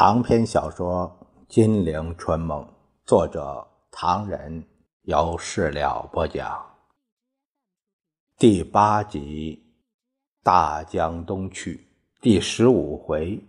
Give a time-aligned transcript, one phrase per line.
[0.00, 1.14] 长篇小说
[1.54, 2.64] 《金陵春梦》，
[3.04, 4.64] 作者唐人，
[5.02, 6.64] 由事了播讲。
[8.38, 9.62] 第八集
[10.42, 11.76] 《大江东去》
[12.22, 13.44] 第十五回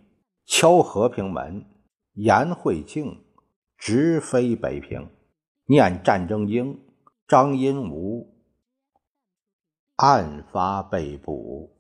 [0.45, 1.63] 敲和平门，
[2.15, 3.23] 严惠庆
[3.77, 5.09] 直飞北平，
[5.67, 6.77] 念战争经，
[7.29, 8.27] 张荫吾
[9.95, 11.70] 案发被捕。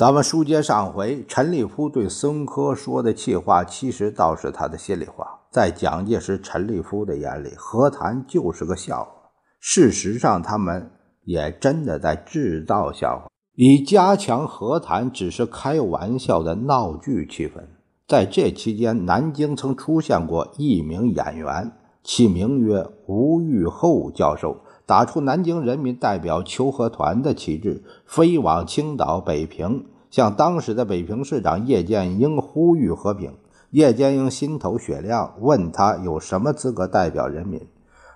[0.00, 5.40] 咱们书接上回，陈立夫对孙科说的气话，其实倒是他的心里话。
[5.50, 9.10] 在蒋介石、陈立夫的眼里，和谈就是个笑话。
[9.58, 10.90] 事实上，他们
[11.26, 17.60] 也真的在制造笑话，以加强和谈只是开玩笑的闹剧气氛。
[18.08, 24.56] 在这期间，南京曾出现过一名演员，其名曰吴玉厚教授。
[24.86, 33.32] 打出南京人民代表求和团的旗帜，飞往青岛、北平，向当时的北平市长叶剑英呼吁和平。
[33.70, 37.64] 叶剑英心头雪亮，问他有什么资格代表人民。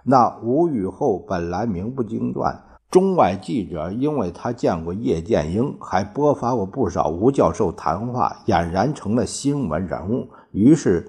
[0.03, 10.29] 那吴雨后本来名不经传，中外记者因为他见过叶剑英，还播发过不少吴教授谈话，俨然成了新闻人物。
[10.51, 11.09] 于是，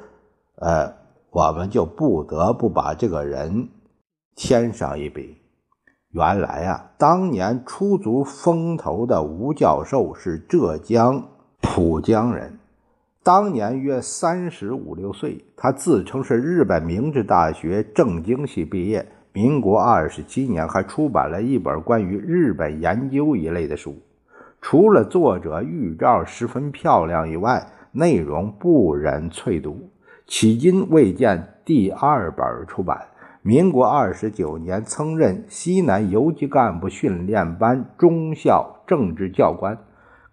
[0.58, 0.94] 呃，
[1.32, 3.68] 我们就不得不把这个人
[4.36, 5.36] 添上一笔。
[6.16, 11.22] 原来啊，当年出足风头的吴教授是浙江
[11.62, 12.58] 浦江人，
[13.22, 15.44] 当年约三十五六岁。
[15.58, 23.94] 他自称是日本明治大学政经系毕业，民国二十七年还出版了一本关于日本研究一类的书。
[24.62, 27.62] 除了作者玉照十分漂亮以外，
[27.92, 29.90] 内容不忍淬读，
[30.30, 33.06] 迄今未见第二本出版。
[33.48, 39.78] 民国二十九年，曾任西南游击干部训练班中校政治教官，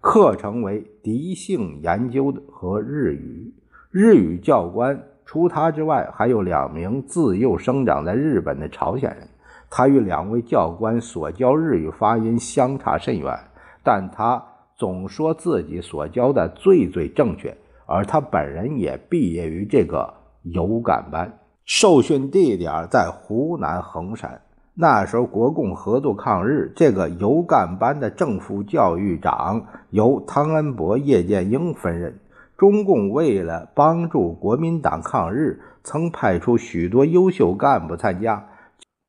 [0.01, 3.53] 课程为敌性研究和日语。
[3.91, 9.27] 日语教官除他之外，还有两名自幼生长在日本的朝鲜人。
[9.69, 13.37] 他与两位教官所教日语发音相差甚远，
[13.83, 14.43] 但他
[14.75, 21.31] 总说自己所教的最最正确，而他本人也毕业于这个游感班。
[21.65, 24.41] 受训地点在湖南衡山。
[24.75, 32.19] 那时候，国共合作抗日，这个游干班的正副教育长由汤恩伯、叶剑英分任。
[32.57, 38.47] 中共为了帮助国民党抗日，曾派出许多优秀干部参加，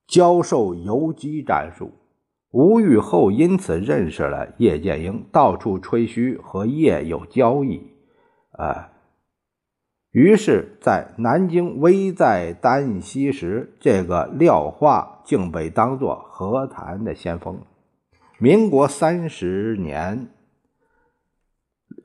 [0.07, 1.93] 教授游击战术。
[2.51, 7.83] 吴玉厚因此认识了叶剑英，到处吹嘘和叶有交易。
[8.53, 8.91] 啊。
[10.15, 17.59] 于是，在南京危在旦夕时，这个廖化竟被当作和谈的先锋。
[18.39, 20.29] 民国三十年，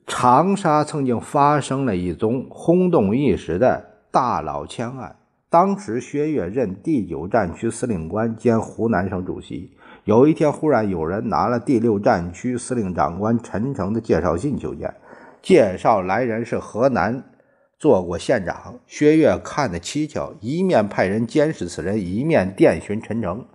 [0.07, 5.17] 长沙曾经发生了一宗轰动一时的大老枪案。
[5.47, 9.77] 当时，薛岳任第九战区司令官兼湖南省主席。
[10.05, 14.91] 有一天，忽然有人拿了第六战区司令长官陈诚的介绍信求见，
[15.43, 17.23] 介绍来人是河南。
[17.79, 23.45] 做过县长，薛岳看得蹊跷，一面派人监视此人，一面电询陈诚。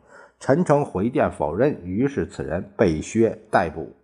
[0.40, 3.94] 陈诚回电否认，于是此人被薛逮捕。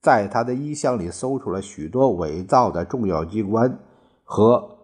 [0.00, 3.78] 在他的衣箱里搜出了许多伪造的重要机关
[4.24, 4.78] 和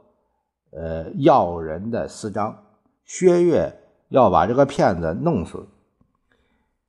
[0.71, 2.65] 呃要人的私章。
[3.05, 3.81] 薛岳
[4.11, 5.67] 要把这个骗子弄死，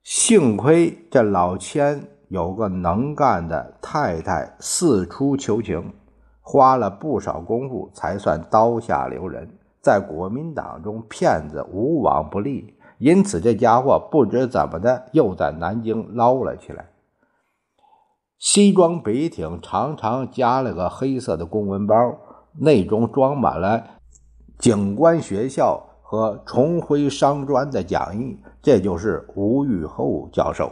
[0.03, 5.91] 幸亏这老千有个能干的太太，四处求情。
[6.51, 9.47] 花了不少功夫才算刀下留人，
[9.83, 16.87] 在国民党中骗子无往不利，因此这家伙不知怎么的又在南京捞了起来。
[18.39, 21.95] 西装笔挺，常常加了个黑色的公文包，
[22.57, 23.83] 内中装满了
[24.57, 28.39] 警官学校和重辉商专的讲义。
[28.59, 30.71] 这就是吴玉厚教授。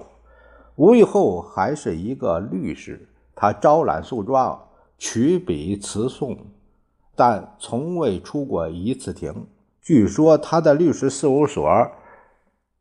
[0.75, 4.59] 吴玉厚还是一个律师，他招揽诉状。
[4.97, 6.37] 取笔词讼，
[7.15, 9.47] 但从未出过一次庭。
[9.81, 11.65] 据说他的律师事务所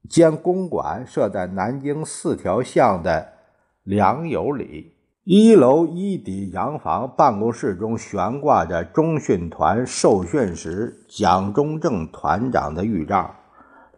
[0.09, 3.29] 兼公馆设在南京四条巷的
[3.83, 13.35] 良友里，一楼一底洋房，办公室中悬挂着中训团受训时蒋中正团长的玉照，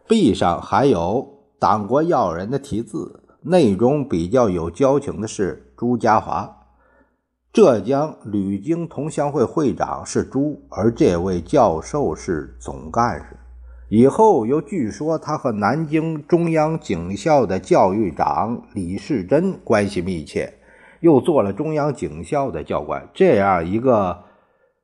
[0.07, 1.27] 壁上还有
[1.57, 3.23] 党国要人的题字。
[3.41, 6.49] 内中比较有交情的是朱家骅。
[7.51, 13.35] 浙江旅京同乡会会长是朱，而这位教授是总干事。
[13.89, 20.53] 以后又据说他和南京中央警校的教育长李世珍关系密切，
[20.99, 23.09] 又做了中央警校的教官。
[23.15, 24.25] 这样一个，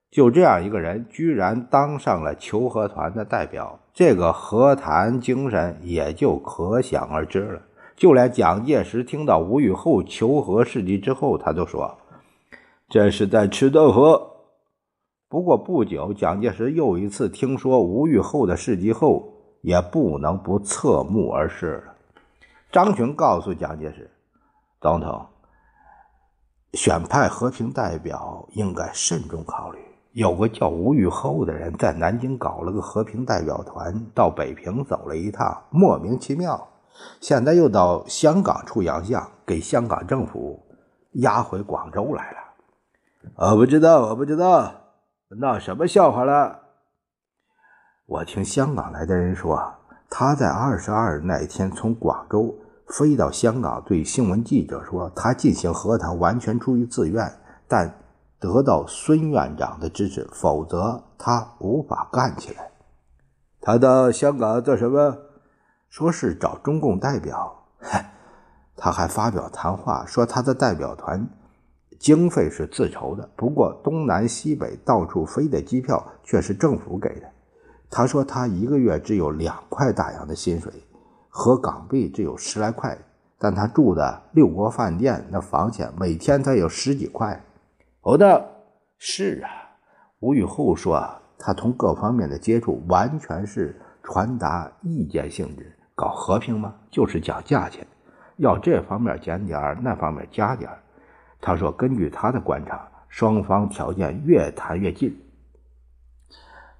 [0.09, 7.61] 就这样一个人，居然当上了求和团的代表，这个和谈精神也就可想而知了。
[7.95, 11.95] 就连蒋介石听到吴玉厚求和事迹之后，他都说。
[12.87, 14.19] 这是在吃豆腐。
[15.27, 19.27] 不过不久，蒋介石又一次听说吴玉厚的事迹后，
[19.61, 21.95] 也不能不侧目而视了。
[22.71, 24.09] 张群告诉蒋介石
[24.79, 25.25] ：“总统，
[26.73, 29.79] 选派和平代表应该慎重考虑。
[30.11, 36.65] 有个叫吴玉厚的人在南京搞了个和平代表团，到北平走了一趟，莫名其妙。
[37.19, 40.61] 现在又到香港出洋相，给香港政府
[41.13, 42.37] 押回广州来了。”
[43.35, 44.71] 我不知道，我不知道，
[45.39, 46.59] 闹什么笑话了？
[48.05, 49.59] 我听香港来的人说，
[50.09, 52.55] 他在二十二那天从广州
[52.87, 57.31] 飞到香港，对新闻记者说，他进行和谈完全出于自愿，
[57.67, 57.91] 但
[58.39, 62.71] 得到孙院长的支持，否则他无法干起来。
[63.59, 65.17] 他到香港做什么？
[65.89, 67.63] 说是找中共代表。
[68.77, 71.27] 他还发表谈话，说他的代表团。
[72.05, 77.27] 经费是自筹的，不过东南西北到处飞的机票却是政府给的。
[77.89, 80.71] 他说他一个月只有两块大洋的薪水，
[81.29, 82.95] 和港币只有十来块，
[83.39, 87.43] 但他住的六国饭店那房钱每天他有十几块。
[88.01, 88.51] 哦，的，
[88.99, 89.49] 是啊。
[90.19, 91.03] 吴玉厚说，
[91.39, 97.83] 他同各方面的接触完全是传达意见性质，搞和平嘛，就是讲价钱，
[98.37, 100.69] 要这方面减点那方面加点
[101.45, 105.15] 他说：“根据他的观察，双方条件越谈越近。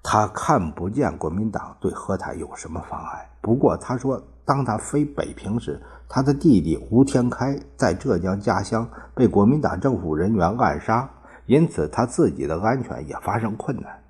[0.02, 3.30] 他看不见国民党对和谈有什么妨碍。
[3.42, 5.80] 不过，他说，当他飞北平时，
[6.10, 11.08] 他的弟弟吴天开在浙江家乡被国民党政府人员暗杀，
[11.46, 14.04] 因此他自己的安全也发生困难。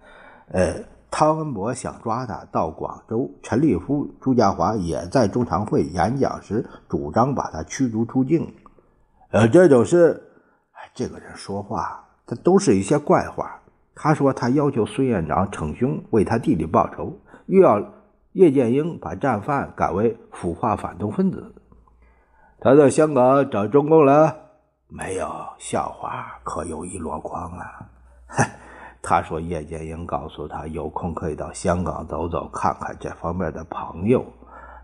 [0.53, 0.73] 呃，
[1.11, 8.53] 汤恩伯想抓他到广州，陈立夫、朱家骅也在中常会演讲时主张把他驱逐出境。
[9.31, 10.21] 呃，这种事。”
[10.95, 13.59] 这个人说话，他都是一些怪话。
[13.93, 17.83] 他说他要求孙院长逞凶为他弟弟报仇，又要
[18.31, 21.53] 叶剑英把战犯改为腐化反动分子。
[22.61, 24.37] 他到香港找中共了
[24.87, 25.29] 没有？
[25.57, 27.89] 笑话可有一箩筐啊！
[29.03, 34.25] 他说叶剑英告诉他，有空可以到香港走走，看看这方面的朋友，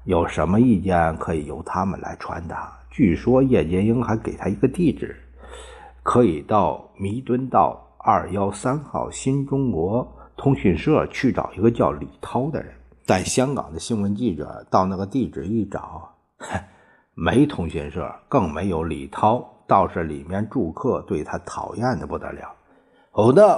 [0.03, 2.77] 有什么意见可以由他们来传达。
[2.89, 5.15] 据说叶剑英还给他一个地址。
[6.03, 12.74] 可以到弥敦道二幺三号新中国通讯社去找一个叫李涛的人。
[13.06, 16.09] 但香港的新闻记者到那个地址一找，
[17.13, 19.48] 没通讯社，更没有李涛。
[19.68, 22.54] 倒是里面住客对他讨厌的不得了。
[23.13, 23.57] 哦，那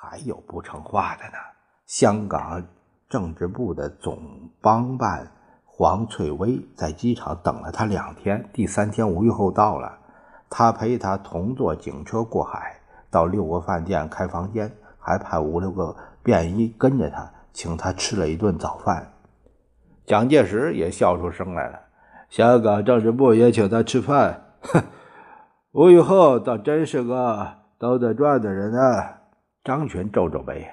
[0.00, 1.38] 还有不成话的呢。
[1.86, 2.62] 香港
[3.08, 4.18] 政治部的总
[4.60, 5.30] 帮办
[5.64, 9.97] 黄翠薇在机场等了他两天，第三天吴玉厚到了。
[10.50, 19.12] 他陪他同坐警车过海，到六个饭店开房间，还派五六个便衣跟着他，请他吃了一顿早饭。
[20.06, 21.78] 蒋介石也笑出声来了。
[22.30, 24.42] 香港政治部也请他吃饭。
[24.62, 24.82] 哼，
[25.72, 27.46] 吴玉厚倒真是个
[27.78, 29.14] 兜得转的人啊。
[29.64, 30.66] 张群皱皱眉，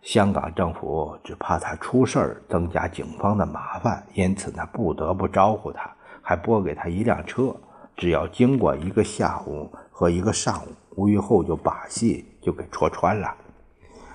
[0.00, 5.88] 香港政府只怕他出事儿，增加警方的麻烦，因此呢，不得不招呼他，
[6.20, 7.54] 还拨给他一辆车。
[7.96, 13.28] 只要经过一个下午和一个上午，吴玉厚就把戏就给戳穿了。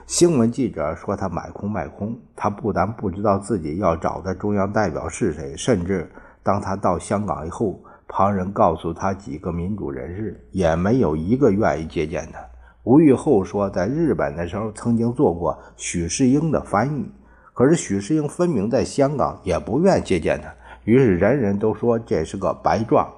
[0.06, 6.10] 新闻记者说他买空卖空，他不但不知道自己要找的中央代表是谁，甚至
[6.42, 12.40] 当他到香港以后，旁人告诉他几个民主人士，也没有一个愿意接见他。
[12.84, 17.12] 吴玉厚说，在日本的时候曾经做过许世英的翻译，
[17.54, 20.50] 可是许世英分明在香港也不愿接见他，
[20.86, 23.14] 于是人人都说这是个白撞。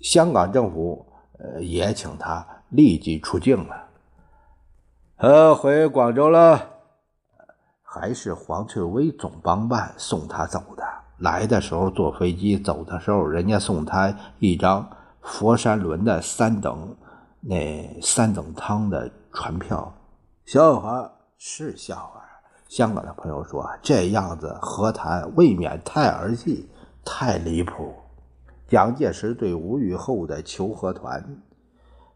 [0.00, 1.06] 香港政府
[1.38, 3.88] 呃也请他立即出境了，
[5.16, 6.68] 呃回广州了，
[7.82, 10.84] 还是黄翠薇总帮办送他走的。
[11.18, 14.88] 来的时候坐飞机，走的时候人家送他一张
[15.20, 16.96] 佛山轮的三等
[17.40, 19.92] 那三等舱的船票。
[20.46, 22.22] 笑话是笑话，
[22.68, 26.68] 香港的朋友说这样子和谈未免太儿戏，
[27.04, 27.92] 太离谱。
[28.68, 31.42] 蒋介石对吴玉厚的求和团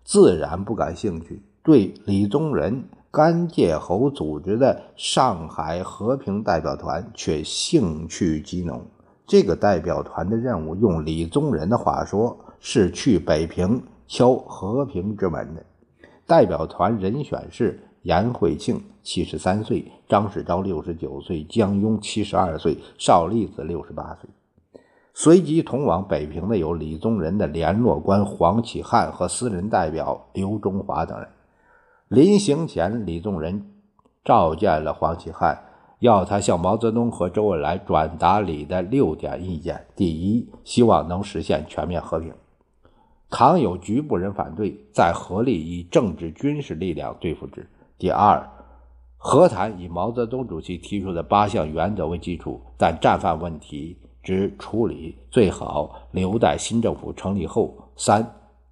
[0.05, 1.43] 自然不感兴趣。
[1.63, 8.85] 对李宗仁、甘介侯组织的上海和平代表团却兴趣极浓。
[9.27, 15.65] 这个代表团的任务，用李宗仁的话说，是去北平敲和平之门的。
[16.27, 24.29] 代表团人选是严惠庆，七十三岁；张世钊，六十九岁；江庸，七十二岁；邵力子，六十八岁。
[25.15, 31.29] 随即同往北平的有李宗仁的联络官黄启汉和私人代表刘中华等人。
[32.09, 33.71] 临行前，李宗仁
[34.25, 35.59] 召见了黄启汉，
[35.99, 42.33] 要他向毛泽东和周恩来转达李的六点意见：第一，希望能实现全面和平，
[43.31, 47.63] 倘有局部人反对，再合力以政治军事力量对付之；
[47.99, 48.49] 第二，
[49.19, 53.99] 和谈以毛泽东主席提出的八项原则为基础，但战犯问题。
[54.23, 57.75] 之处理最好留待新政府成立后。
[57.97, 58.25] 三，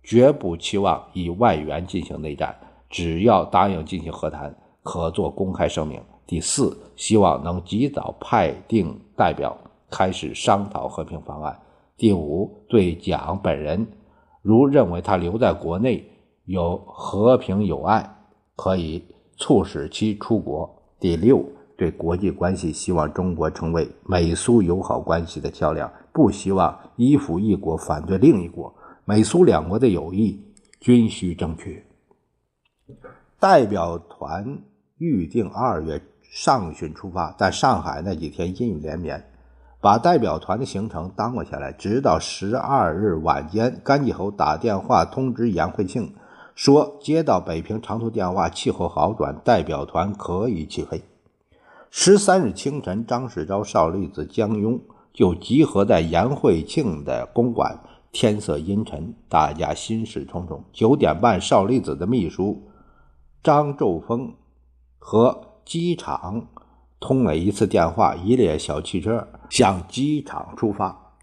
[0.03, 2.55] 绝不期望以外援进行内战，
[2.89, 6.01] 只要答应进行和谈，可作公开声明。
[6.27, 9.57] 第四，希望能及早派定代表，
[9.91, 11.61] 开始商讨和平方案。
[11.97, 13.87] 第五，对蒋本人，
[14.43, 16.09] 如认为他留在国内
[16.45, 18.09] 有和平友爱，
[18.57, 19.05] 可以
[19.37, 20.69] 促使其出国。
[20.99, 21.45] 第六。
[21.81, 28.75] 对国际关系，希望中国成为美苏友好关系的桥梁，不希望依附一国反对另一国。
[29.07, 30.39] 美苏两国的友谊
[30.79, 31.87] 均需争取。
[33.39, 34.59] 代表团
[34.99, 39.25] 预定二月上旬出发，但上海那几天阴雨连绵，
[39.81, 41.73] 把代表团的行程耽误下来。
[41.73, 46.15] 直到十二日晚间，甘继侯打电话通知严惠庆，
[46.55, 51.03] 说接到北平长途电话，气候好转，代表团可以起飞。
[51.93, 54.81] 十三日清晨，张世钊、邵力子、江庸
[55.13, 57.81] 就集合在严惠庆的公馆。
[58.13, 60.65] 天色阴沉，大家心事重重。
[60.73, 62.63] 九点半，邵力子的秘书
[63.43, 64.33] 张昼峰
[64.99, 66.47] 和机场
[67.01, 71.15] 通了一次电话，一列小汽车向机场出发。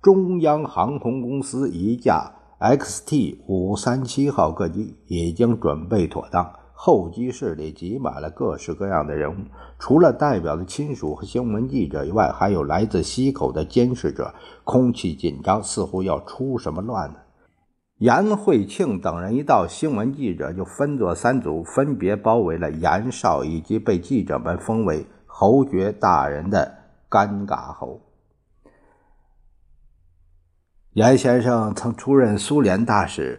[0.00, 6.50] 中央航空公司一架 XT 五三七号客机已经准备妥当。
[6.82, 9.44] 候机室里挤满了各式各样的人物，
[9.78, 14.34] 除了代表的亲属和新闻记者以外，还有来自西口的监视者。
[14.64, 17.16] 空气紧张，似乎要出什么乱子。
[17.98, 26.78] 严惠庆等人一到，新闻记者就分作三组，分别包围了严少以及被记者们封为侯爵大人的
[27.10, 28.00] 尴尬侯。
[30.94, 33.38] 严先生曾出任苏联大使，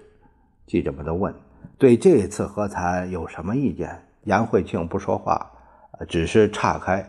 [0.67, 1.33] 记者们都问。
[1.81, 3.99] 对这次和谈有什么意见？
[4.25, 5.49] 杨惠庆不说话，
[6.07, 7.03] 只是岔开。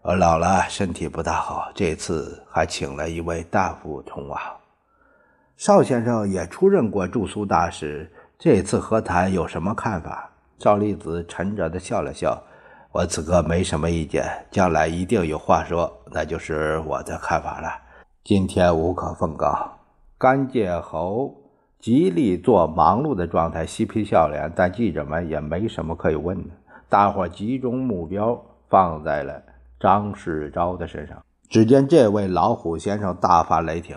[0.00, 4.40] 我老了，身体不大好，这次还请了一位大夫同往。
[5.58, 10.30] 邵先生也出任过驻苏大使，这次和谈有什么看法？
[10.58, 12.42] 赵立子沉着的笑了笑
[12.92, 17.68] ：“我此刻没什么意见，将来一定有话说，那就是我的看法了。
[18.24, 19.76] 今天无可奉告。”
[20.16, 21.34] 甘介侯。
[21.78, 26.54] 极力做忙碌的状态，嬉皮笑脸，但记者们也没什么可以问的。
[26.88, 29.42] 大伙集中目标放在了
[29.78, 31.18] 张世钊的身上。
[31.48, 33.96] 只见这位老虎先生大发雷霆：“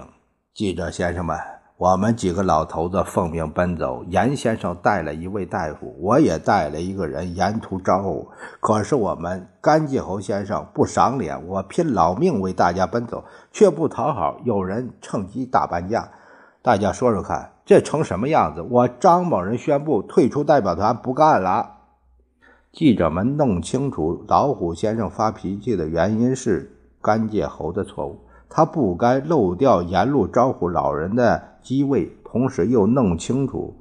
[0.54, 1.36] 记者先生们，
[1.78, 8.28] 我们几个老头子奉命奔走，严先生带了一位大夫，我也带了一个人，沿途招呼。
[8.60, 16.08] 可是我们甘继侯先生不赏脸，我拼老命为大家奔走，却不讨好，有人趁机大搬家。
[16.62, 18.64] 大家说说看。”这成什么样子？
[18.68, 21.74] 我张某人宣布退出代表团，不干了。
[22.72, 33.76] 记者们弄清楚老虎先生发脾气的原因是甘介侯的错误，他不该漏掉沿路招呼老人的机位，同时又弄清楚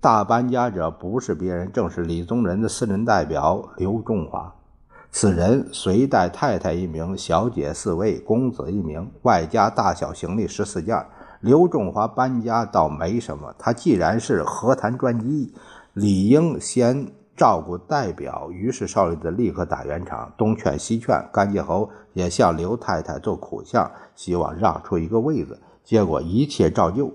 [0.00, 4.52] 大搬家者不是别人，正是李宗仁的私人代表刘仲华。
[5.12, 11.06] 此人随带太太一名，小姐四位，公子一名，外加大小行李十四件。
[11.44, 15.52] 刘仲华搬家倒没什么，他既然是和谈专机，
[15.92, 18.50] 理应先照顾代表。
[18.50, 25.60] 于是邵力子立刻打圆场，东劝西劝，甘介侯也向刘太太做苦相，希望让出一个位子。
[25.82, 27.12] 结果一切照旧。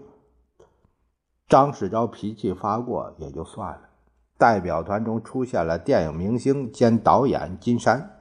[1.48, 3.82] 张世钊脾气发过也就算了。
[4.38, 8.12] 代表团中出现了电影明星兼导演金山，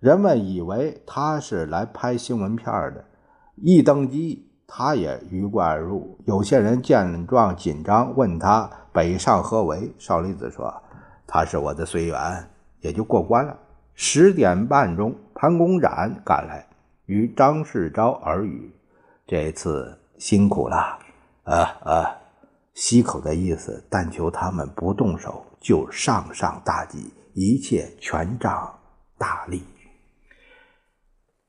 [0.00, 3.04] 人们以为他是来拍新闻片的，
[3.56, 4.48] 一登机。
[4.74, 6.18] 他也鱼贯而入。
[6.24, 9.92] 有些人见状紧张，问他北上何为？
[9.98, 10.72] 少林子说
[11.28, 12.48] ：“他是我的随员，
[12.80, 13.54] 也就过关了。”
[13.94, 16.66] 十点半钟，潘公展赶来，
[17.04, 18.74] 与张世钊耳语
[19.28, 20.98] ：“这次辛苦了。”
[21.44, 22.06] 呃呃！
[22.72, 28.72] 溪口的意思，但求他们不动手，就上上大吉，一切全仗
[29.18, 29.62] 大力。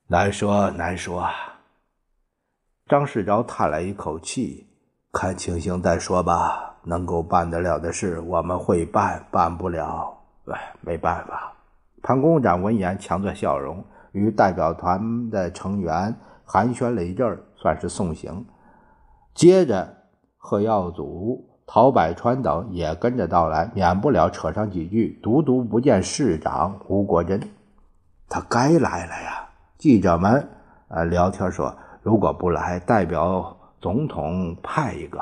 [0.08, 1.32] 难说难说啊！
[2.87, 4.67] 张世钊叹了一口气，
[5.11, 6.75] 看情形再说吧。
[6.85, 11.53] 能够办得了的事，我们会办；办不了，哎，没办法。
[12.01, 16.13] 潘公长闻言，强作笑容，与代表团的成员
[16.43, 18.45] 寒暄了一阵，算是送行。
[19.33, 19.97] 接着。
[20.45, 25.17] 贺耀祖、陶百川等也跟着到来，免不了扯上几句。
[25.23, 27.41] 独独不见市长吴国桢，
[28.27, 29.47] 他该来了呀。
[29.77, 30.49] 记者们
[30.89, 31.73] 呃聊天说，
[32.03, 35.19] 如果不来，代表总统派一个，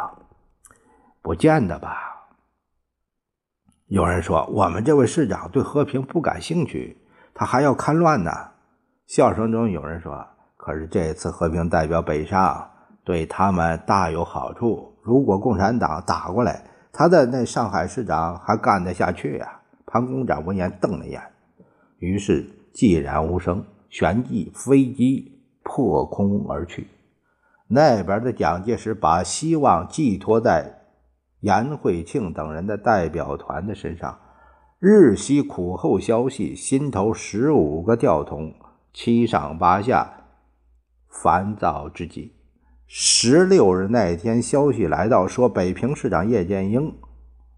[1.21, 1.95] 不见得吧？
[3.85, 6.97] 有人说，我们这位市长对和平不感兴趣，
[7.35, 8.31] 他还要看乱呢。
[9.05, 10.25] 笑声中有人说，
[10.57, 12.71] 可是这次和平代表北上，
[13.03, 14.97] 对他们大有好处。
[15.03, 19.59] 如果共产党打过来，他的那上海市长还干得下去呀？
[19.85, 21.21] 潘公展闻言瞪了眼，
[22.00, 26.87] 于是寂然无声，旋即飞机破空而去。
[27.67, 30.81] 那边的蒋介石把希望寄托在
[31.39, 34.19] 颜惠庆等人的代表团的身上，
[34.79, 38.53] 日夕苦候消息，心头十五个吊桶，
[38.93, 40.25] 七上八下，
[41.07, 42.33] 烦躁之极。
[42.85, 46.93] 十六日那天，消息来到，说北平市长叶剑英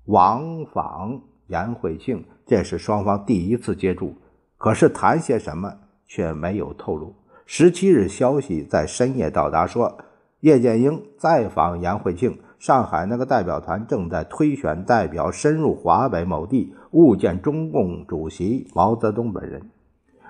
[0.05, 4.15] 往访颜惠庆，这是双方第一次接触。
[4.57, 5.73] 可是谈些什么，
[6.05, 7.15] 却没有透露。
[7.45, 9.97] 十七日，消息在深夜到达，说
[10.39, 19.69] 叶剑英再访杨惠庆，上海那个代表团正在推选代表深入华北某地，晤见中共主席毛泽东本人。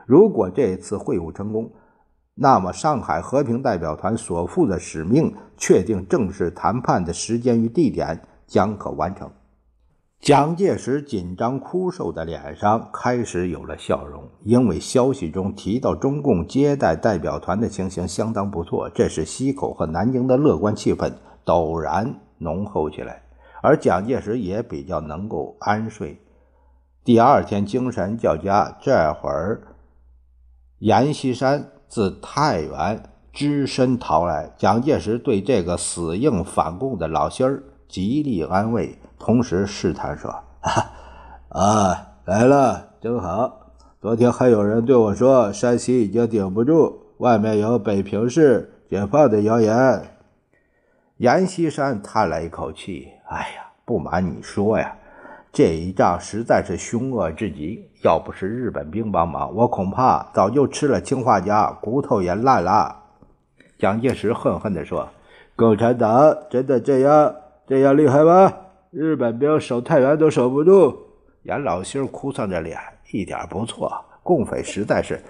[0.06, 1.72] 如果这次会晤成功，
[2.36, 9.30] 那么，上海和平代表团所负的使命，确定正式谈判的时间与地点，将可完成。
[10.24, 21.12] 蒋介石紧张枯瘦的脸上开始有了笑容，因为消息中提到中共接待代表团的情形相当不错，这使西口和南京的乐观气氛
[21.44, 23.22] 陡然浓厚起来，
[23.62, 26.18] 而蒋介石也比较能够安睡。
[27.04, 29.76] 第二天精神较佳，这会儿
[30.80, 31.70] 阎锡山。
[31.90, 40.30] 自太原只身逃来，蒋介石对这个死硬反共的老心儿极力安慰，同时试探说
[41.48, 43.72] ：“啊，来了，正好。
[44.02, 50.04] 昨天还有人对我说，山西已经顶不住，外面有北平市解放的谣言。”
[51.20, 54.94] 阎锡山叹了一口气：“哎呀，不瞒你说呀。”
[55.54, 63.04] 这一仗实在是凶恶至极，要不是日本兵帮忙，我恐怕早就吃了氰化钾，骨头也烂了。
[63.80, 65.08] 蒋介石恨恨地说
[65.56, 67.34] ：“共产党真的这样
[67.66, 68.52] 这样厉害吗？
[68.94, 70.98] 日本兵守太原都守不住。”
[71.44, 72.80] 严老星哭丧着脸，
[73.12, 73.92] 一点不错。
[74.24, 75.22] 共匪实在是，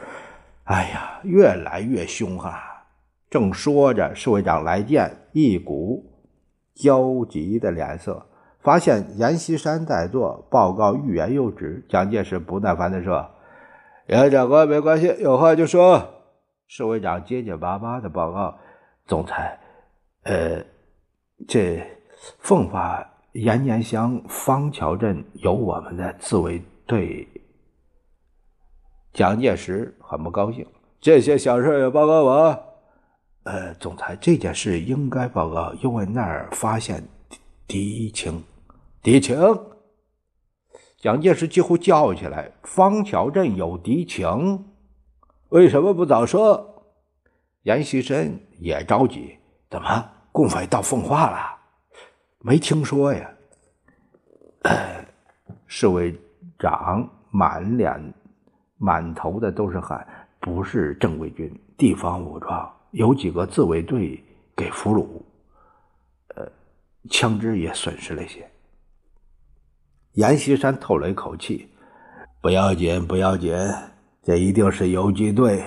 [0.65, 2.85] 哎呀，越来越凶啊！
[3.31, 6.05] 正说着，侍卫长来见，一股
[6.75, 8.27] 焦急的脸色。
[8.59, 11.83] 发现阎锡山在座，报告欲言又止。
[11.89, 13.27] 蒋介石不耐烦地说
[14.07, 16.09] ：“杨长官，没关系，有话就说。”
[16.67, 18.55] 侍卫长结结巴巴的报告
[19.07, 19.59] ：“总裁，
[20.23, 20.63] 呃，
[21.47, 21.83] 这
[22.39, 27.27] 奉化延年乡方桥镇有我们的自卫队。”
[29.13, 30.65] 蒋介石很不高兴
[30.99, 32.65] ：“这些小事也报告我？
[33.43, 37.03] 呃，总裁，这件事应该报告，因为那儿发现
[37.67, 38.43] 敌情。”
[39.03, 39.37] 敌情，
[40.97, 44.65] 蒋介石几乎叫起来：“方桥镇有敌情，
[45.49, 46.85] 为什么不早说？”
[47.63, 49.37] 阎锡山也着急
[49.69, 51.62] ：“怎么，共匪到奉化了？
[52.45, 53.31] 没听说呀？”
[55.65, 56.13] 侍卫
[56.59, 58.13] 长满脸、
[58.77, 60.05] 满头的都是汗，
[60.41, 64.21] 不是正规军，地方武装，有几个自卫队
[64.57, 65.07] 给俘虏，
[66.35, 66.45] 呃，
[67.09, 68.45] 枪支也损失了些。
[70.15, 71.69] 阎锡山透了一口气
[72.41, 73.55] ：“不要紧，不要紧，
[74.21, 75.63] 这一定是游击队。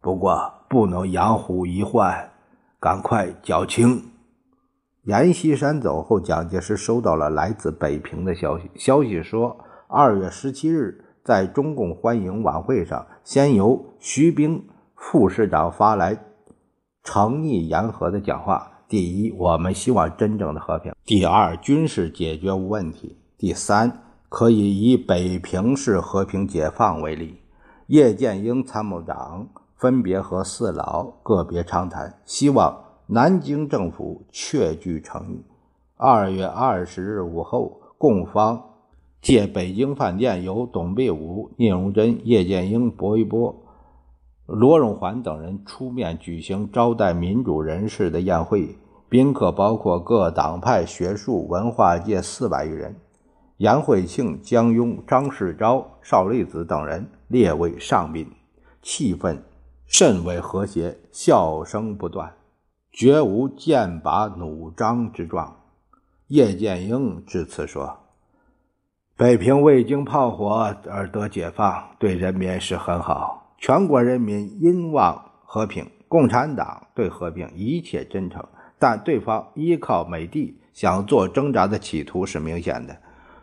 [0.00, 2.30] 不过不能养虎遗患，
[2.78, 4.00] 赶快缴清。”
[5.04, 8.70] 阎锡山走后，蒋介石收到了来自北平的消息。
[8.76, 16.16] 消息说，二月十七日在中共欢迎晚会上，先由徐冰副市长发来
[17.02, 23.18] 诚意言和的讲话：第一，我们希望真正的和平；第二，军事解决无问题。
[23.36, 27.40] 第三，可以以北平市和平解放为例，
[27.88, 32.84] 叶剑英参谋长分别和四老个别畅谈，希望
[33.14, 35.44] 南京政府确据诚意。
[35.98, 38.58] 二月二十日午后，共方
[39.20, 43.54] 借北京饭店由董必武、聂荣臻、叶剑英、薄一波、
[44.46, 48.78] 罗荣桓等人出面举行招待民主人士的宴会，
[49.10, 52.96] 宾客包括各党派、学术、文化界四百余人。
[53.58, 58.26] 杨惠庆、江庸、张世钊、邵力子等人列为上宾，
[58.80, 59.36] 气氛
[59.84, 62.32] 甚为和谐，笑声不断，
[62.92, 65.56] 绝无剑拔弩张之状。
[66.28, 68.00] 叶剑英致辞说
[69.16, 73.54] ：“北平未经炮火而得解放，对人民是很好。
[73.56, 78.44] 全国人民因望和平，共产党对和平一切真诚，
[78.78, 82.94] 但对方依靠美帝想做挣扎的企图是明显的。”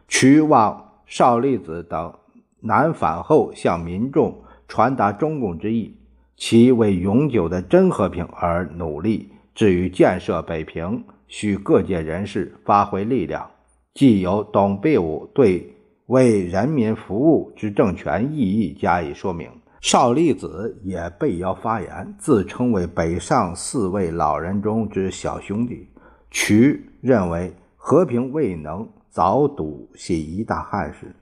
[0.07, 2.13] 渠望邵力子等
[2.62, 5.95] 南返后向民众传达中共之意，
[6.35, 9.31] 其为永久的真和平而努力。
[9.59, 13.45] 至于建设北平，需各界人士发挥力量。
[13.93, 25.85] 既有董必武对为人民服务之政权意义加以说明，邵力子也被邀发言，自称为北上四位老人中之小兄弟。
[26.31, 28.87] 渠认为和平未能。
[29.09, 31.13] 早睹系一大憾事，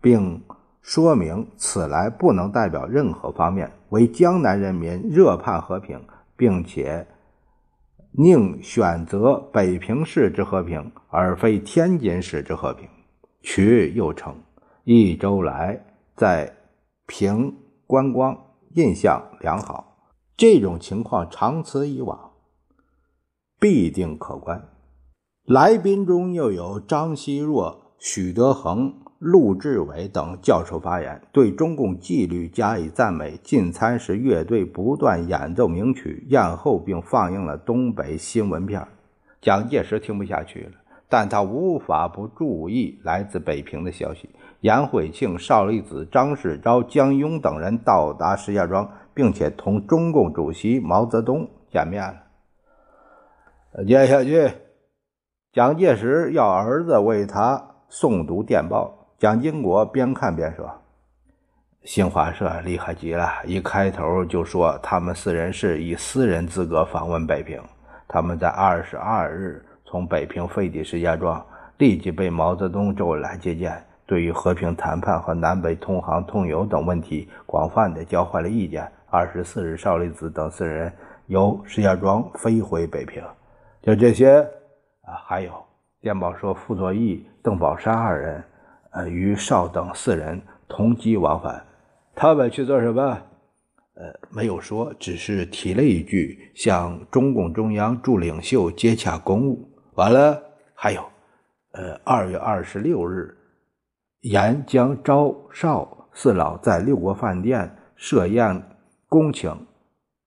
[0.00, 0.42] 并
[0.82, 6.00] 说明此来不能代表任何方面，为江南人民热盼和平，
[6.36, 7.06] 并且
[8.12, 12.88] 宁选择北平市之和平，而非天津市之和平。
[13.42, 14.34] 渠又称，
[14.84, 16.56] 一周来在
[17.06, 17.54] 平
[17.86, 18.36] 观光，
[18.74, 19.96] 印象良好。
[20.36, 22.32] 这种情况长此以往，
[23.60, 24.68] 必定可观。
[25.44, 33.36] 来宾中又有张奚若、许德衡、陆志伟等教授发言，对中共纪律加以赞美。
[33.42, 38.86] 进餐时，乐队不断演奏名曲，宴后并放映了东北新闻片。
[39.40, 40.72] 蒋介石听不下去了，
[41.08, 44.30] 但他无法不注意来自北平的消息。
[44.60, 53.84] 杨惠庆、邵力子、张世钊、江庸等人到达石家庄，并且同中共主席毛泽东见面了。
[53.84, 54.50] 接下去。
[55.50, 60.72] 蒋介石要儿子为他诵读电报，蒋经国边看边说
[61.82, 67.60] ：“新华社厉害极了，一开头就说他们四人是以私人资格访问北平。
[68.06, 71.44] 他们在二十二日从北平飞抵石家庄，
[71.78, 78.88] 立即被毛泽东周恩来接见，对于和平谈判和南北通航通邮等问题广泛的交换了意见。
[79.10, 80.92] 二十四日，邵力子等四人
[81.26, 83.20] 由石家庄飞回北平。
[83.82, 84.46] 就这些。”
[85.02, 85.52] 啊，还有
[86.00, 88.44] 电报说，傅作义、邓宝山二人，
[88.90, 91.64] 呃，与邵等四人同机往返。
[92.14, 93.02] 他们去做什么？
[93.94, 99.68] 呃，没有说，只是提了一句，向中共中央驻领袖接洽公务。
[99.94, 100.40] 完了，
[100.74, 101.02] 还有，
[101.72, 103.36] 呃，二月二十六日，
[104.20, 108.62] 沿将招邵四老在六国饭店设宴，
[109.08, 109.52] 恭请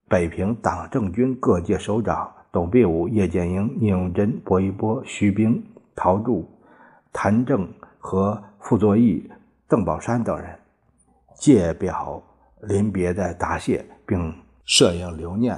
[0.09, 2.29] 北平党政军各界首长。
[2.51, 5.63] 董必武、叶剑英、聂荣臻、薄一波、徐冰、
[5.95, 6.45] 陶铸、
[7.13, 7.65] 谭政
[8.01, 9.31] 和傅作义、
[9.67, 10.57] 邓宝山等人
[11.35, 12.21] 借表
[12.63, 14.33] 临别的答谢，并
[14.65, 15.57] 摄影留念。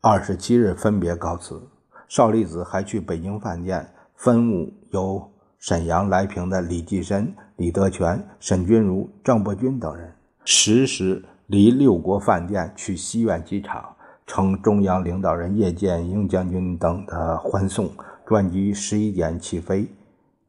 [0.00, 1.62] 二十七日分别告辞。
[2.08, 10.12] 邵力子还去北京饭店分务由沈阳来平的李济深、李德全、沈钧儒、郑伯钧等人，
[10.44, 13.94] 十时离六国饭店去西苑机场。
[14.26, 17.90] 乘中央领导人叶剑英将军等的欢送，
[18.24, 19.86] 专机十一点起飞，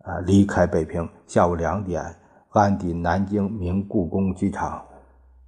[0.04, 1.08] 啊，离开北平。
[1.28, 2.04] 下午两点
[2.50, 4.84] 安抵南京明故宫机场。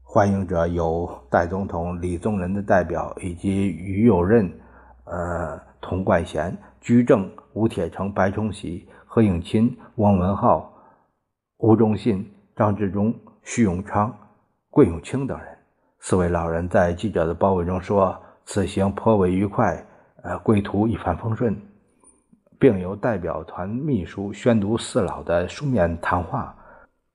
[0.04, 4.52] 欢迎者有代总统李宗仁的代表，以及于右任、
[5.06, 10.72] 呃，童冠贤、居正、吴铁城、白崇禧、何应钦、汪文浩、
[11.58, 12.24] 吴忠信、
[12.56, 13.12] 张治中、
[13.42, 14.16] 徐永昌、
[14.70, 15.48] 桂永清等人。
[16.00, 19.84] 四位老人在记者的包围中说：“此行颇为愉快，
[20.22, 21.60] 呃，归途一帆风顺，
[22.64, 26.56] 并由代表团秘书宣读四老的书面谈话。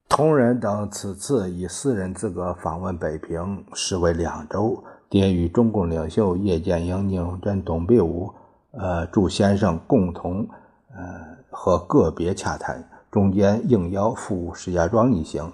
[0.06, 8.30] 同仁等此次以私人资格访问北平，时为两周，迭与中共领袖叶剑英、聂荣臻、董必武、
[8.72, 10.46] 呃祝先生共同，
[10.94, 15.50] 呃和个别洽谈，中间应邀赴石家庄一行。”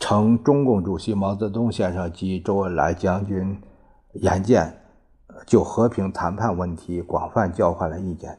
[0.00, 3.56] 承中共主席毛泽东先生及周恩来将军
[4.14, 4.76] 言见，
[5.46, 8.36] 就和平谈判问题广泛交换了意见。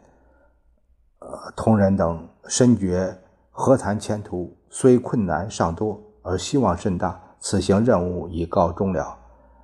[1.21, 3.17] 呃，同仁等深觉
[3.49, 7.21] 和谈前途虽困难尚多，而希望甚大。
[7.39, 9.17] 此行任务已告终了，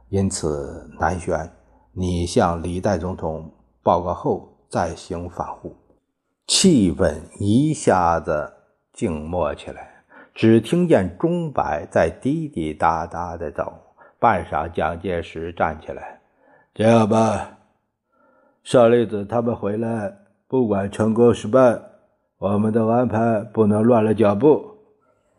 [0.10, 1.52] 因此南旋。
[1.94, 3.52] 你向李代总统
[3.84, 5.76] 报告后再行返沪。
[6.48, 8.54] 气氛一下子
[8.94, 13.72] 静默起来，只听见钟摆在滴滴答答的走。
[14.20, 16.20] 半晌，蒋介石站起来
[16.74, 17.60] ：“这样吧，
[18.64, 21.80] 少林子他们回来，不管成功失败，
[22.38, 24.64] 我们的安排不能乱了脚步。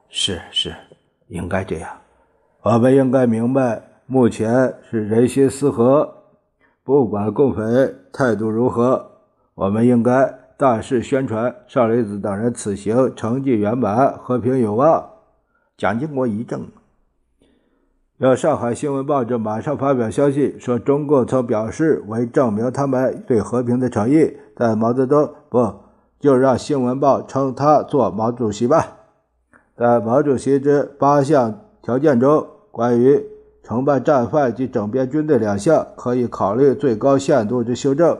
[0.08, 0.74] 是是，
[1.28, 1.90] 应该这样。
[2.62, 6.12] 我们应该明白，目前是人心思和，
[6.84, 9.10] 不管共匪态度如何，
[9.54, 15.08] 我们应该。”大肆宣传少林寺等人此行成绩圆满，和平有望。
[15.76, 16.66] 蒋经国一怔，
[18.16, 24.36] 要上海新闻报纸马上发表消息，说中共曾表示为证明他们对和平的诚意。
[24.58, 25.72] 在毛泽东不，
[26.18, 28.84] 就让新闻报称他做毛主席吧。
[29.76, 33.24] 在毛主席之八项条件中，关于
[33.62, 38.18] 承办战犯及整编军队两项，可以考虑最高限度之修正。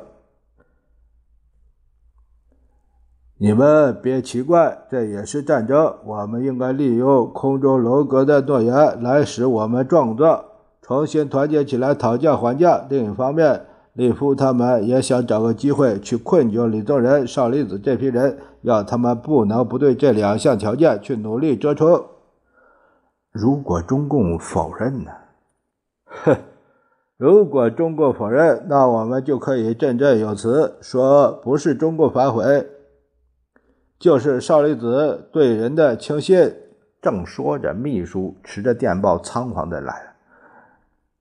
[3.39, 5.93] 你们别奇怪，这也是战争。
[6.05, 10.45] 我们应该利用空中楼阁的诺言来使我们壮壮，
[10.83, 12.87] 重新团结起来，讨价还价。
[12.89, 13.67] 另一方面，
[13.99, 22.05] 李夫他们也想找个机会去困住李宗仁、少林子这批人，要他们不能不对这两项条件去努力折冲。
[23.33, 25.11] 如果中共否认呢？
[26.07, 26.37] 哼，
[27.17, 32.69] 如果中共否认，那我们就可以振振有词说不是中共反悔。
[33.99, 36.55] 就是少林子对人的轻信。
[37.03, 40.11] 正说着，秘书持着电报仓皇的来了。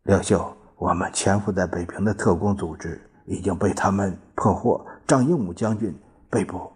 [0.04, 5.94] 领袖，我们潜伏在北平的特工组织已经被他们破获，张英武将军
[6.30, 6.72] 被捕。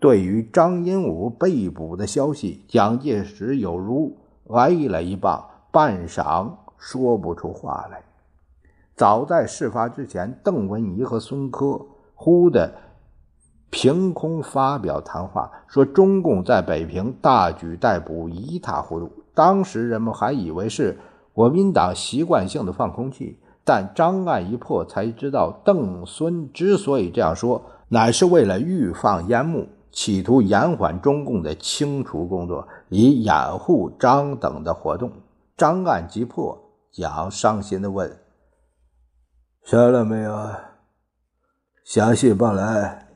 [0.00, 4.18] 对于张英武被捕的消息，蒋介石有如
[4.50, 8.02] 挨了一棒，半晌说不出话来。
[8.96, 11.80] 早在事发之前，邓文仪和孙科
[12.14, 12.74] 忽的。
[13.70, 19.10] 凭空发表谈话，说中共在北平大举逮捕，一塌糊涂。
[19.34, 20.96] 当时人们还以为是
[21.34, 35.10] 国民党习惯性的放空气，但张案一破，才知道邓孙之所以这样说，乃是为了预放烟幕，企图延缓中共的清除工作，以掩护张等的活动。
[35.56, 36.56] 张案即破，
[36.92, 38.16] 蒋伤心地问
[39.66, 40.50] ：“杀了没有？
[41.84, 43.08] 详细报来。”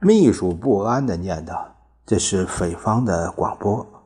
[0.00, 3.99] 秘书不安地念道：“这是匪方的广播。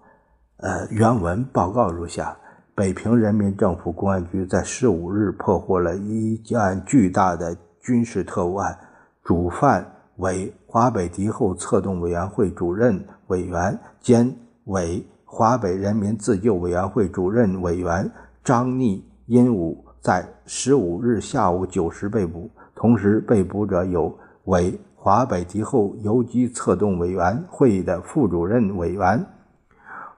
[0.65, 2.35] 呃，原文报告如下：
[2.75, 8.75] 北平人民政府公安局在十五日破获了一件巨大的军事特务案，
[9.23, 18.11] 主犯为华北敌后策动委员会主任委员兼为华北人民自救委员会主任委员
[18.43, 22.51] 张逆殷武，在十五日下午九时被捕。
[22.75, 29.23] 同时被捕者有为。”华北敌后游击策动委员会的副主任委员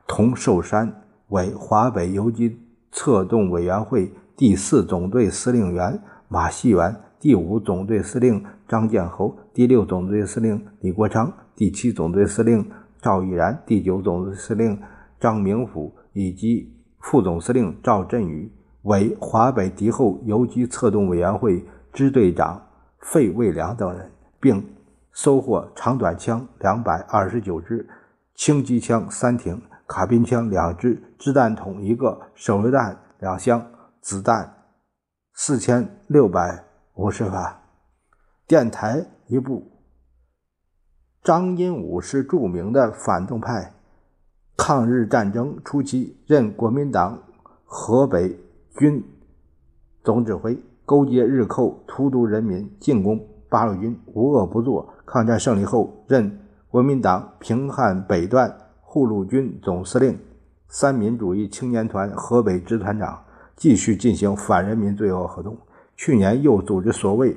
[0.06, 2.58] 同寿山为华北游击
[2.92, 12.68] 策动委员会第四总队司令员马锡元，第五总队司令张建侯，第六总队司令李国昌，第七总队司令
[13.00, 14.80] 赵毅然，第九总队司令
[15.18, 18.50] 张明甫以及副总司令赵振宇
[18.82, 22.62] 为华北敌后游击策动委员会支队长
[23.00, 24.64] 费卫良等人，并。
[25.12, 27.88] 收获长短枪两百二十九支，
[28.34, 33.64] 轻机枪三挺，卡宾枪两支，掷弹筒一个，手榴弹两箱，
[34.00, 34.52] 子弹
[35.32, 37.62] 四千六百五十发，
[38.46, 39.70] 电台一部。
[41.22, 43.74] 张荫武是著名的反动派，
[44.56, 47.20] 抗日战争初期任国民党
[47.64, 48.38] 河北
[48.78, 49.02] 军
[50.04, 54.88] 总指挥，勾结日寇，荼毒人民，进攻八路军，无恶不作。
[55.04, 58.56] 抗战胜利后，任国民党平汉北段
[58.96, 60.18] 护路军总司令、
[60.70, 63.22] 三民主义青年团河北支团长，
[63.54, 65.54] 继续进行反人民罪恶活动。
[65.98, 67.36] 去年又组织所谓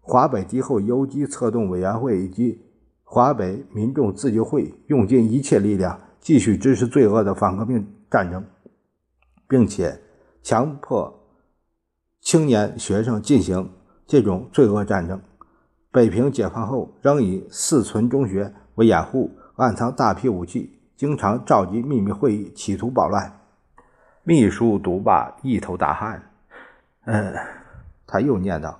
[0.00, 2.64] 华北敌后游击策动委员会以及
[3.02, 8.44] 华北民众自救会，用尽一切力量继续支持罪恶的反革命战争，
[9.48, 10.00] 并且
[10.40, 11.12] 强迫
[12.20, 13.68] 青年学生进行
[14.06, 15.20] 这种罪恶战争。
[15.90, 23.40] 北平解放后，仍以四存中学为掩护，暗藏大批武器，经常召集秘密会议，企图捣乱。
[24.22, 26.30] 秘书读罢，一头大汗。
[27.06, 27.34] 嗯，
[28.06, 28.78] 他又念道：“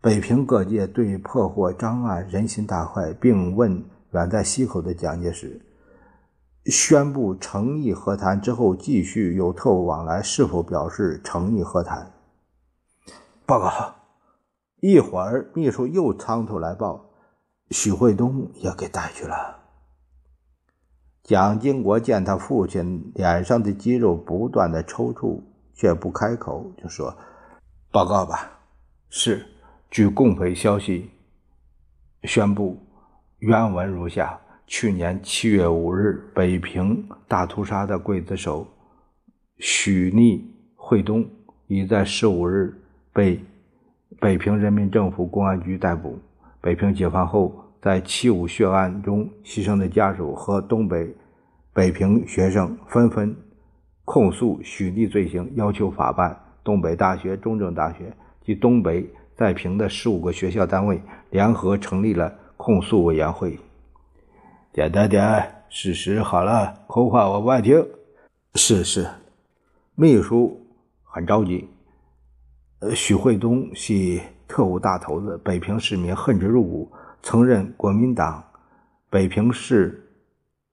[0.00, 5.60] 北平各界对破获张案人心大快，并问远在西口的蒋介石，
[6.64, 12.10] 宣布诚意和谈之后，继续有特务往来，是否表示诚意和谈？”
[13.44, 13.68] 报告。
[14.80, 17.04] 一会儿，秘书又仓促来报：
[17.68, 19.59] 许惠东也给带去了。
[21.30, 25.40] 蒋经国见他父亲脸上的肌肉不断的抽搐，
[25.74, 27.16] 却不开口，就说
[27.92, 28.50] ：“报告吧。”
[29.10, 29.46] 是，
[29.92, 31.08] 据共匪消息
[32.24, 32.76] 宣布，
[33.38, 38.66] 原文如下：去年七月五日，北平大屠杀的刽子手
[39.58, 41.24] 许逆惠东
[41.68, 42.76] 已在十五日
[43.12, 43.40] 被
[44.18, 46.18] 北平人民政府公安局逮捕。
[46.60, 47.54] 北平解放后。
[47.82, 51.10] 在七五血案中牺牲的家属和东北
[51.80, 53.34] 北平学生纷纷
[54.04, 56.38] 控诉许逆罪行，要求法办。
[56.62, 58.14] 东北大学、中正大学
[58.44, 63.58] 及东北在平的十五个学校单位联合成立了控诉委员会。
[64.74, 67.82] 简单点，事实好了，空话我不爱听。
[68.56, 69.08] 是是，
[69.94, 70.60] 秘书
[71.02, 71.66] 很着急。
[72.80, 76.92] 呃，许惠东系特务大头子，北平市民恨之入骨。
[77.22, 78.44] 曾任国民党
[79.08, 80.09] 北平市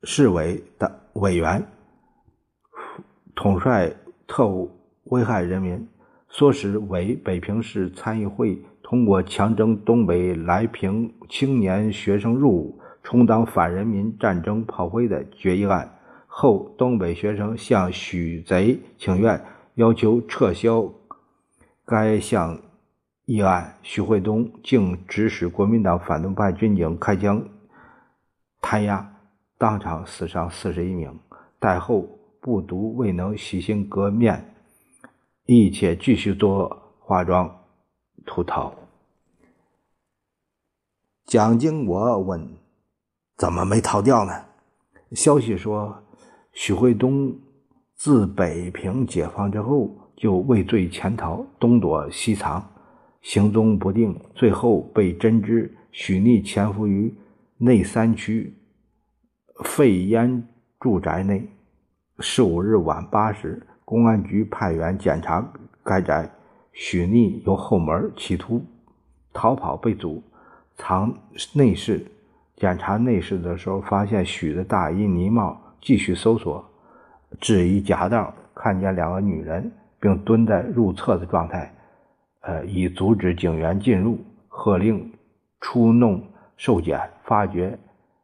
[0.04, 1.66] 市委的委员，
[3.36, 3.92] 统帅
[4.28, 4.72] 特务
[5.06, 5.88] 危害人民，
[6.32, 15.98] 唆使伪北平市参议会通过强征东北来平青年学生入伍，充当反人民战争炮灰的决议案。
[16.28, 19.44] 后东北学生向许贼请愿，
[19.76, 20.94] 要求撤销
[21.86, 22.60] 该项。
[23.26, 27.44] 议案，许惠东竟指使国民党反动派军警开枪
[28.62, 29.17] 弹压，
[29.58, 31.20] 当场死伤四十一名。
[31.60, 32.08] 待后
[32.39, 34.54] 不独未能洗心革面，
[35.46, 37.63] 亦且继续做化妆
[38.26, 38.74] 图逃。
[41.26, 42.48] 蒋经国问
[43.36, 44.46] ：“怎么没逃掉呢？”
[45.12, 46.04] 消息说，
[46.54, 47.36] 许惠东
[47.96, 52.72] 自北平解放之后，就畏罪潜逃，东躲西藏。
[53.22, 57.13] 行踪不定，最后被侦知许逆潜伏于
[57.58, 58.54] 内三区
[59.63, 60.48] 废烟
[60.80, 61.48] 住宅内。
[62.20, 65.46] 十五日晚八时，公安局派员检查
[65.84, 66.30] 该宅，
[66.74, 68.63] 许逆由后门企图
[69.34, 70.22] 逃跑被阻，
[70.76, 71.13] 藏
[71.54, 72.06] 内室。
[72.56, 76.67] 检查内室的时候，发现许的大衣呢帽，继续搜索，
[77.39, 81.72] 至一夹道，看见两个女人，并蹲在入厕的状态。
[82.41, 84.17] 呃，以阻止警员进入，
[84.48, 85.12] 喝令
[85.62, 86.24] 出弄
[86.56, 87.78] 受检，发觉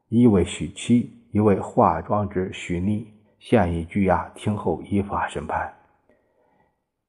[0.10, 3.08] 一位许妻，一位化妆之许逆，
[3.40, 5.74] 现已拘押，听候依法审判。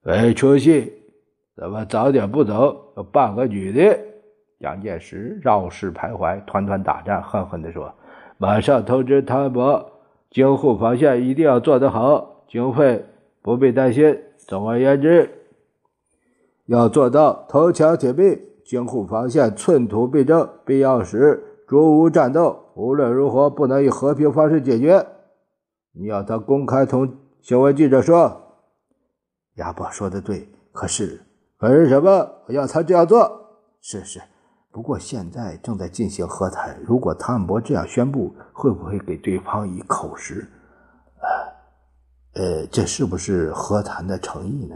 [0.05, 0.91] 喂，出息，
[1.55, 2.75] 怎么早点不走？
[3.13, 3.99] 半个女的？
[4.59, 7.93] 蒋介石绕室徘徊，团团打战，恨恨地说
[8.39, 9.93] ：“马上通知汤恩伯，
[10.31, 13.05] 京沪防线一定要做得好，经费
[13.43, 14.19] 不必担心。
[14.39, 15.31] 总而言之。”
[16.65, 22.73] 要做到铜墙铁壁，京沪防线寸土必争，必要时逐无战斗。
[22.75, 25.07] 无论如何，不能以和平方式解决。
[25.93, 28.41] 你要他公开同新闻记者说。
[29.55, 31.25] 亚伯说的对，可是，
[31.57, 32.29] 可是什么？
[32.47, 33.61] 我要他这样做。
[33.81, 34.21] 是是，
[34.73, 36.77] 不过现在正在进行和谈。
[36.83, 40.51] 如果汤姆伯这样宣布，会不会给对方以口实？
[42.35, 44.75] 呃，呃，这是不是和谈的诚意呢？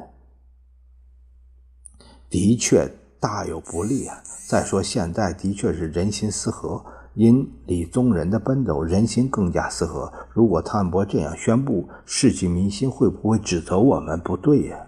[2.31, 2.88] 的确
[3.20, 4.22] 大有不利啊！
[4.46, 10.12] 再说现在的确是人心思和，因李宗仁的奔走，人心更加思和。
[10.33, 14.87] 如果汤恩伯这样宣布，士气民心会不会指责我们不对呀？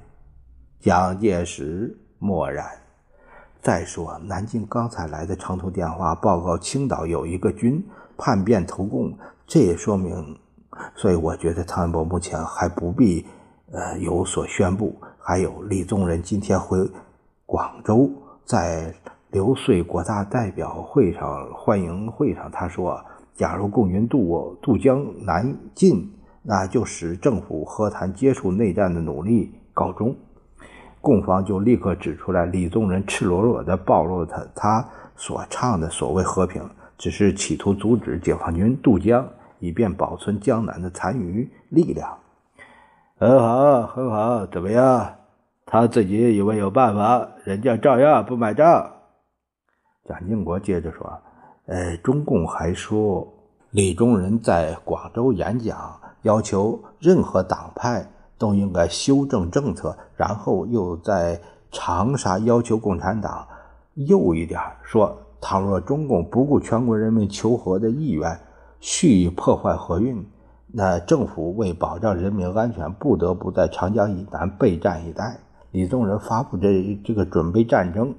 [0.80, 2.64] 蒋介石默然。
[3.60, 7.84] 再说南京刚才来的长途电话报告，青岛有一个军
[8.16, 9.12] 叛变投共，
[9.46, 10.38] 这也说明，
[10.94, 13.26] 所以我觉得汤恩伯目前还不必
[13.72, 14.96] 呃有所宣布。
[15.18, 16.78] 还有李宗仁今天回。
[17.50, 18.08] 广州
[18.44, 18.94] 在
[19.32, 23.04] 刘穗国大代表会上欢迎会上，他说
[23.34, 26.08] ：“假如共军渡渡江南进，
[26.44, 30.14] 那就使政府和谈结束内战的努力告终。”
[31.02, 36.62] 共方就立刻指出来，李宗仁赤裸裸地暴露他他所唱的所谓和平，
[36.96, 39.26] 只是企图阻止解放军渡江，
[39.58, 42.16] 以便保存江南的残余力量。
[43.18, 45.14] 很好，很好，怎么样？
[45.72, 48.90] 他自己以为有办法，人家照样不买账。
[50.04, 51.08] 蒋经国接着说
[51.66, 53.32] ：“呃，中共还说，
[53.70, 58.04] 李宗仁在广州演讲，要求任何党派
[58.36, 61.40] 都应该修正政策，然后又在
[61.70, 63.46] 长沙要求共产党
[63.94, 68.36] 右一点，说倘若中共不顾全国人民求和的意愿，
[68.80, 70.28] 蓄意破坏和运，
[70.66, 75.38] 那政府为保障人民安全，不得不在长江以南备战一带。”
[75.72, 78.14] 李宗仁发布这这个准备战争，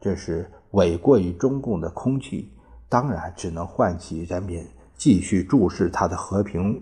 [0.00, 2.52] 这是诿过于中共的空气。
[2.88, 4.64] 当然只能唤起人民
[4.96, 6.80] 继续注视他的和平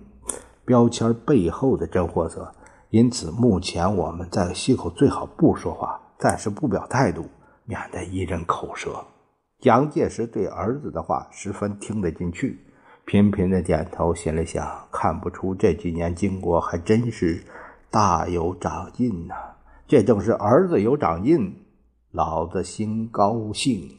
[0.64, 2.52] 标签背后的真货色。
[2.90, 7.24] 因此，目前我们在西口最好不说话，暂时不表态度，
[7.64, 9.04] 免得一人口舌。
[9.60, 12.60] 蒋介石对儿子的话十分听得进去，
[13.06, 17.42] 频频的点头，心里想：看不出这几年经过还真是
[17.90, 19.34] 大有长进呐！
[19.86, 21.54] 这正是儿子有长进，
[22.10, 23.90] 老子心高兴。